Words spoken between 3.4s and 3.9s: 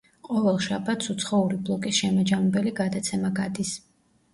გადის.